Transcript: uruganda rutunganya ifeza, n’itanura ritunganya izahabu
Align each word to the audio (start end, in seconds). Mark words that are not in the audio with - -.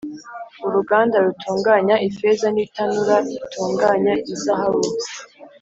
uruganda 0.67 1.15
rutunganya 1.25 1.95
ifeza, 2.07 2.47
n’itanura 2.51 3.15
ritunganya 3.27 4.13
izahabu 4.33 4.81